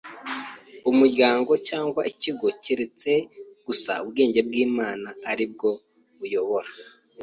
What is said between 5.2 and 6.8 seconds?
ari bwo buyobora.